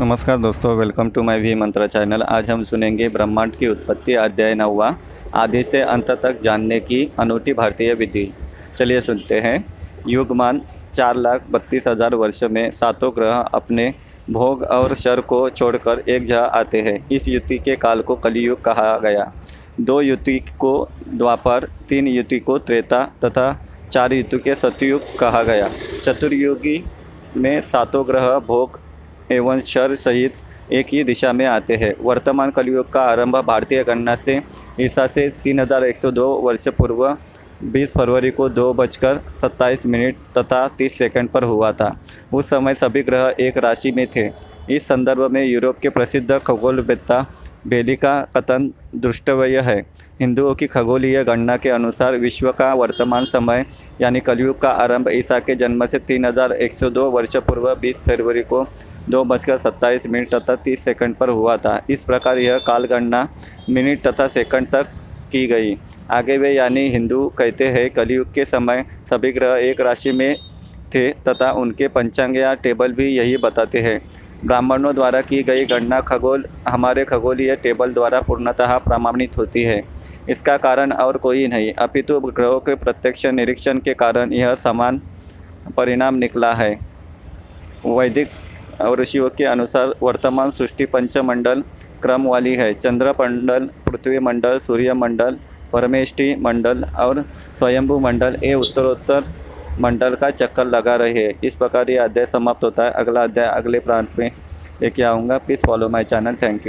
[0.00, 4.54] नमस्कार दोस्तों welcome to my V Mantra channel आज हम सुनेंगे ब्रह्मांड की उत्पत्ति अध्याय
[4.54, 4.88] नौवा,
[5.34, 8.24] आदि से अंत तक जानने की अनूठी भारतीय विधि।
[8.76, 9.64] चलिए सुनते हैं।
[10.08, 10.60] युगमान
[10.94, 13.92] चार लाख बत्तीस हज़ार वर्ष में सातों ग्रह अपने
[14.30, 18.62] भोग और शर को छोड़कर एक जगह आते हैं। इस युति के काल को कलियुग
[18.62, 19.32] कहा गया।
[19.80, 23.52] दो युति को द्वापर, तीन युति को त्रेता तथा
[23.90, 25.70] चार युति के सतयुग कहा गया।
[26.02, 26.84] चतुर्युगी
[27.36, 28.80] में सातों ग्रह भोग
[29.30, 30.32] एवं शर सहित
[30.72, 34.40] एक ही दिशा में आते हैं। वर्तमान कलयुग का आरंभ भारतीय गणना से
[34.80, 37.04] ईसा से तीन हज़ार एक सौ दो वर्ष पूर्व
[37.66, 41.96] 20 फरवरी को दो बजकर सत्ताईस मिनट तथा 30 सेकंड पर हुआ था।
[42.32, 44.30] उस समय सभी ग्रह एक राशि में थे।
[44.70, 47.26] इस संदर्भ में यूरोप के प्रसिद्ध खगोलवेत्ता
[47.66, 49.80] बेली का कथन दृष्टव्य है।
[50.20, 53.64] हिंदुओं की खगोलीय गणना के अनुसार विश्व का वर्तमान समय,
[54.00, 57.74] यानी कलयुग का आरंभ ईसा के जन्म से तीन हज़ार एक सौ दो वर्ष पूर्व
[57.76, 58.62] 20 फरवरी को
[59.10, 63.26] दो बजकर सत्ताईस मिनट तथा तीस सेकंड पर हुआ था। इस प्रकार यह कालगणना
[63.70, 64.86] मिनट तथा सेकंड तक
[65.32, 65.76] की गई।
[66.10, 70.36] आगे वे यानी हिंदू कहते हैं, कलयुग के समय सभी ग्रह एक राशि में
[70.94, 74.00] थे तथा उनके पंचांग या टेबल भी यही बताते हैं।
[74.44, 79.82] ब्राह्मणों द्वारा की गई गणना खगोल, हमारे खगोलीय टेबल द्वारा पूर्णतः प्रमाणित होती है।
[80.28, 85.00] इसका कारण और कोई नहीं, अपितु ग्रहों के प्रत्यक्ष निरीक्षण के कारण यह समान
[85.76, 86.78] परिणाम निकला है।
[87.86, 88.28] वैदिक
[88.84, 91.62] ऋषियों के अनुसार वर्तमान सृष्टि पंचमंडल
[92.02, 95.36] क्रम वाली है। चंद्र मंडल पृथ्वी मंडल सूर्य मंडल
[95.72, 97.24] परमेष्टि मंडल और
[97.58, 99.24] स्वयंभू मंडल। ये उत्तरोत्तर
[99.80, 103.46] मंडल का चक्कर लगा रहे हैं। इस प्रकार ये अध्याय समाप्त होता है। अगला अध्याय
[103.46, 104.30] अगले प्रांत में
[104.82, 106.34] लेके आऊँगा। Please follow my channel.
[106.34, 106.68] Thank you.